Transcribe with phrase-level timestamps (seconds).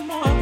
[0.04, 0.35] More.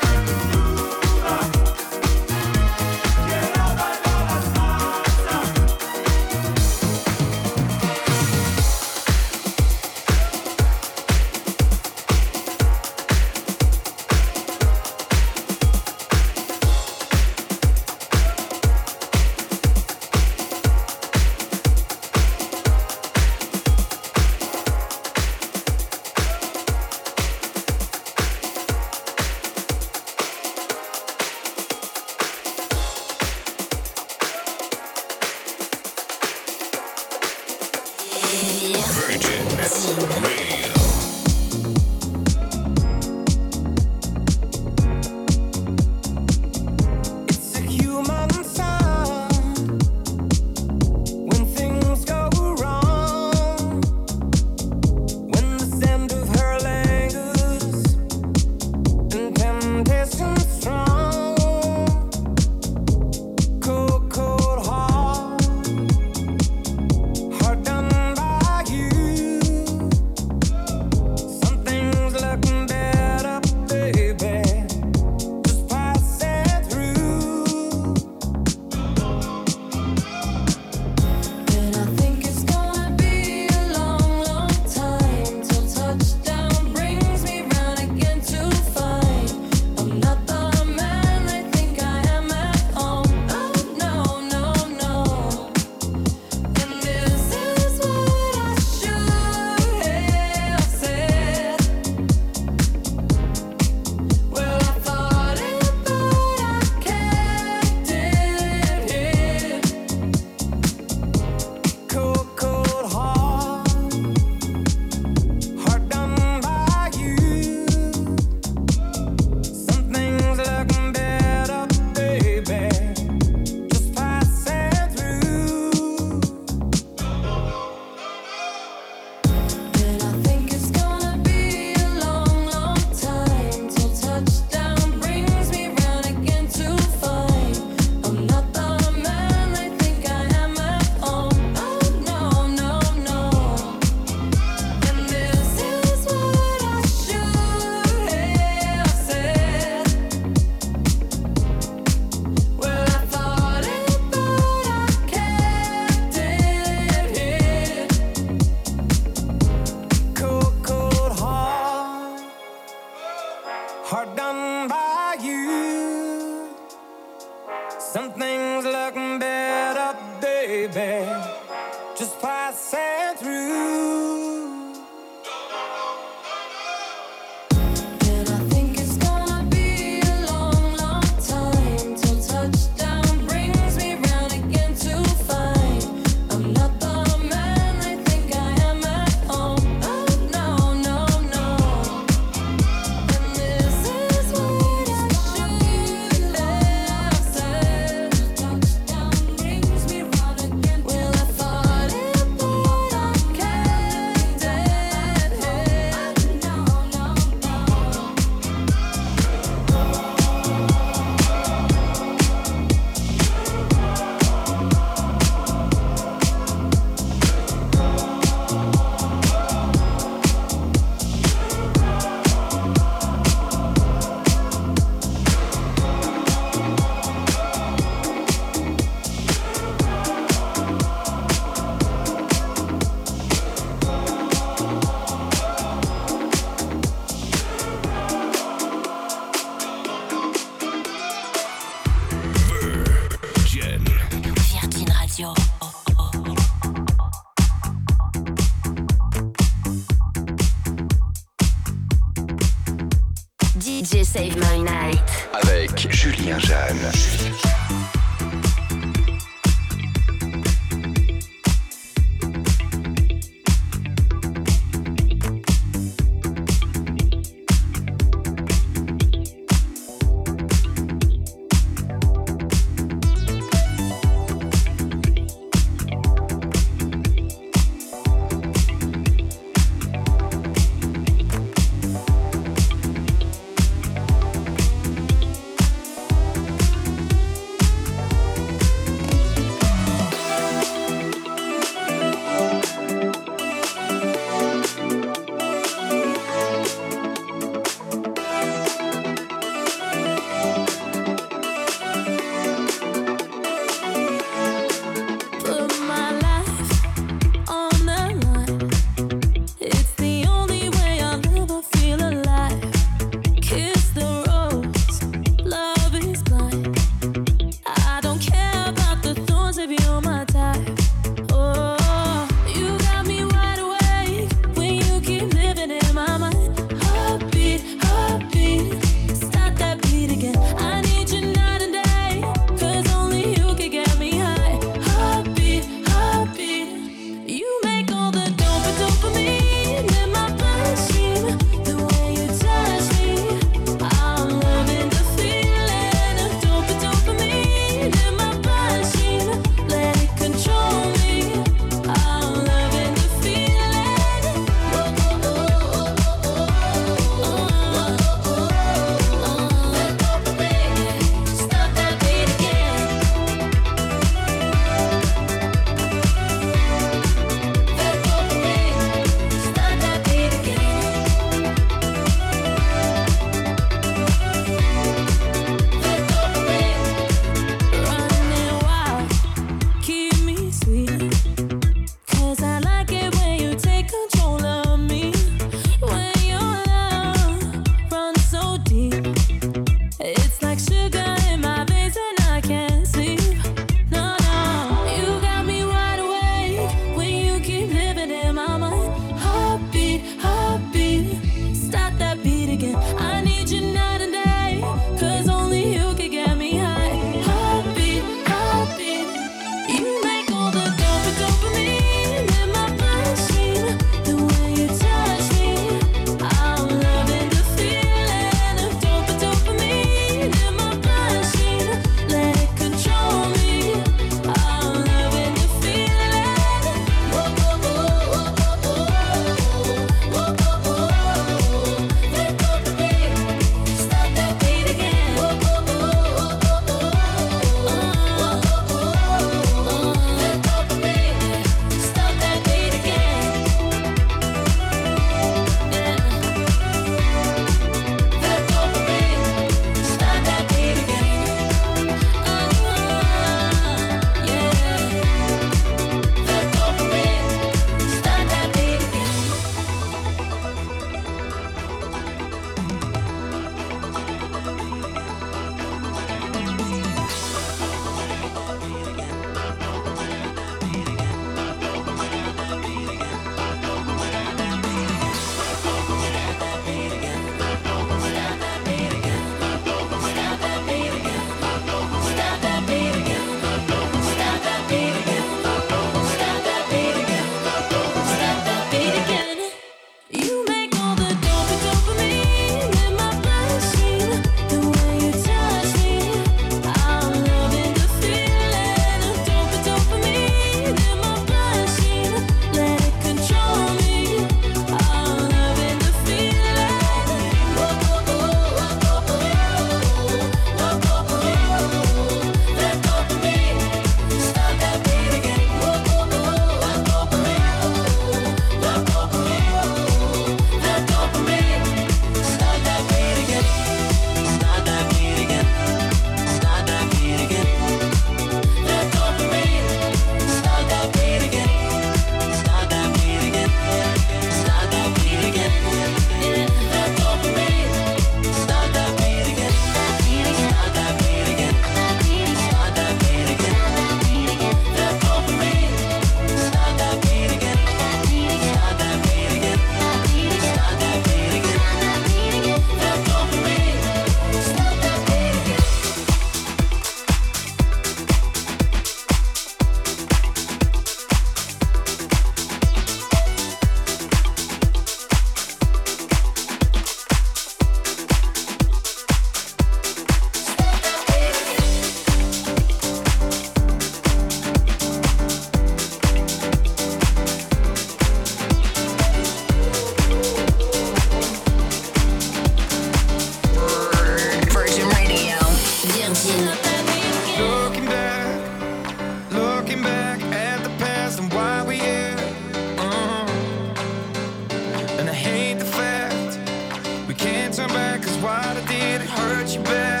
[599.41, 600.00] got you back.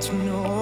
[0.00, 0.53] To know.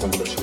[0.00, 0.37] Revolution.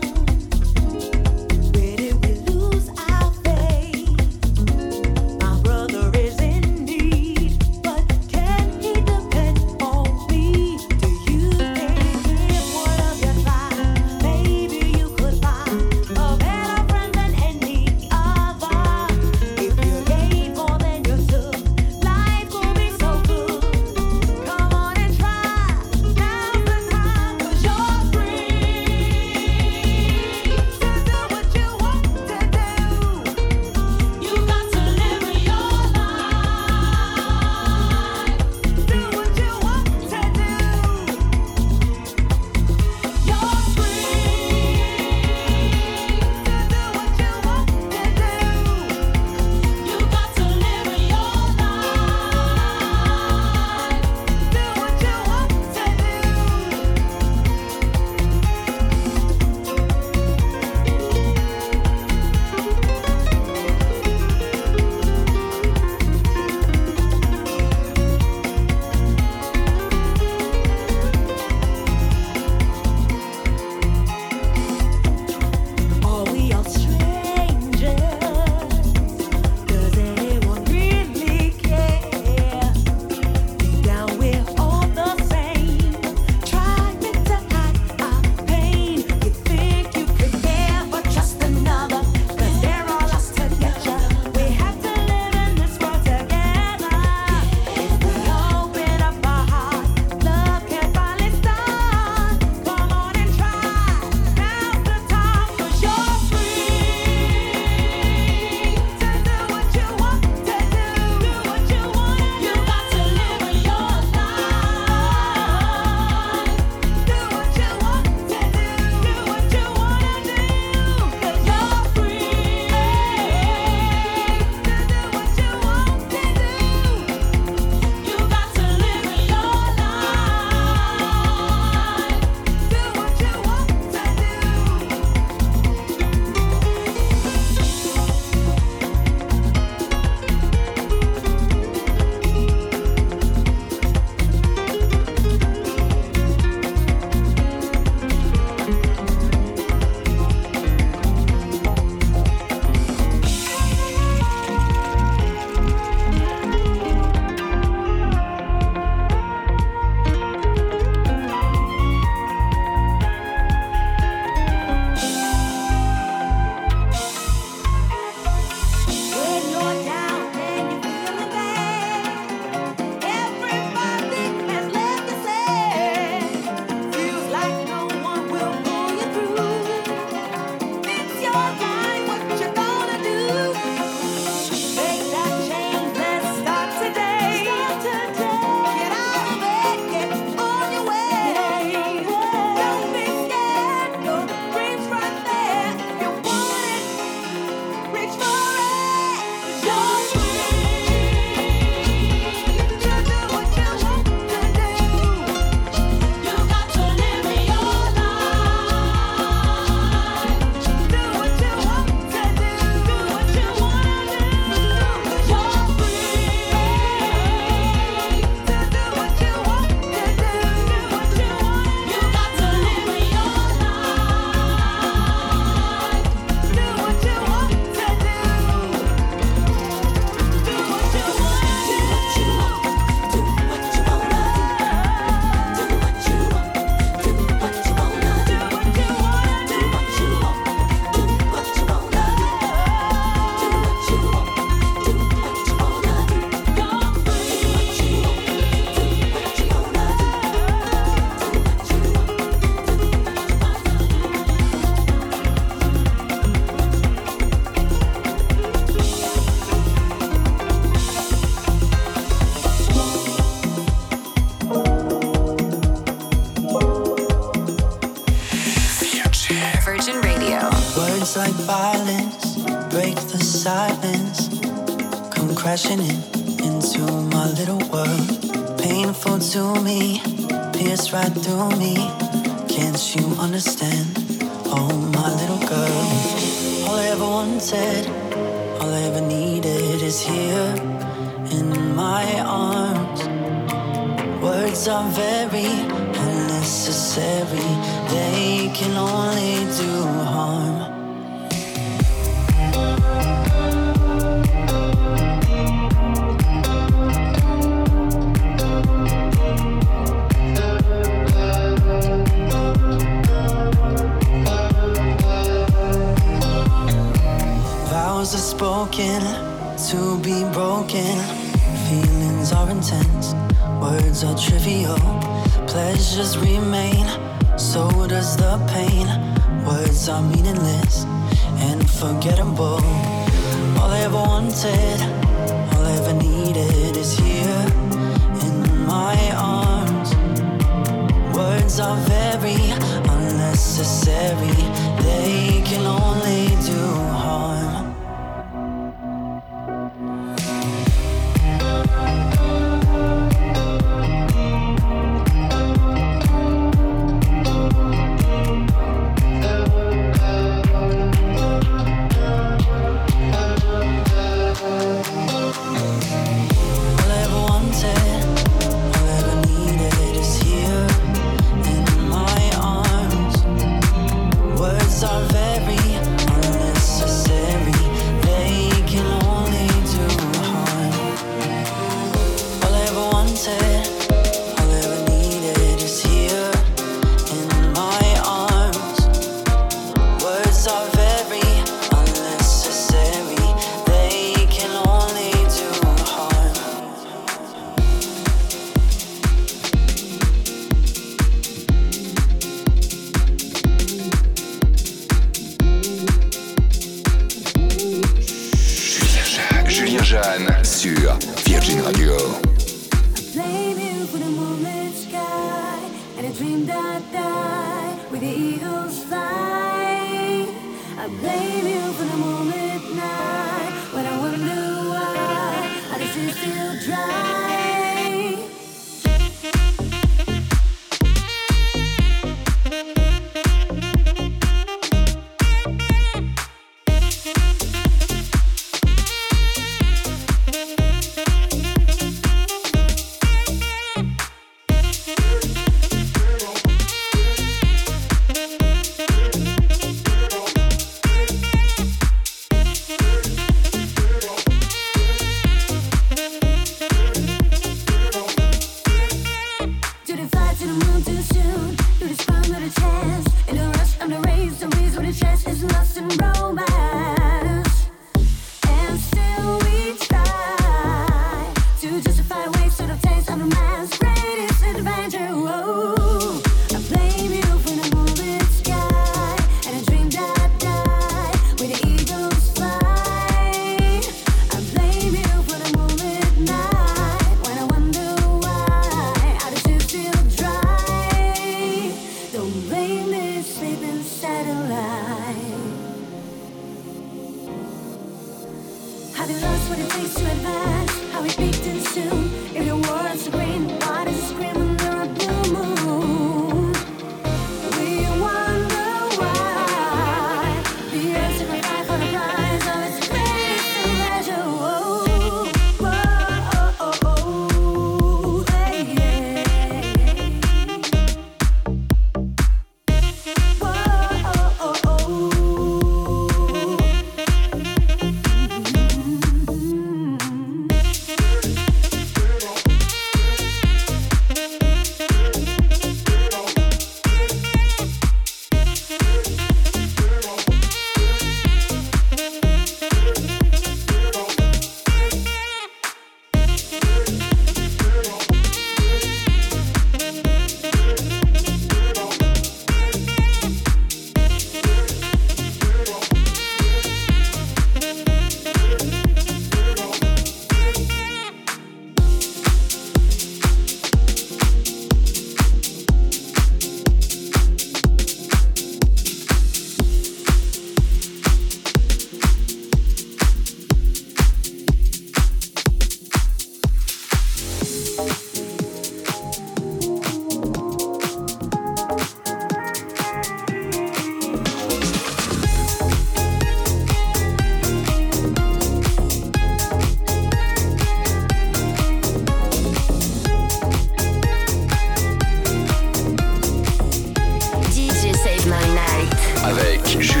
[599.79, 600.00] Julie.